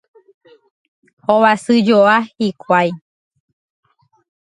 [1.25, 2.89] Hovasyjoa hikuái.